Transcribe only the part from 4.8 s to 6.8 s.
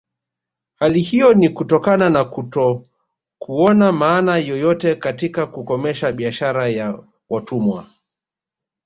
katika kukomesha biashara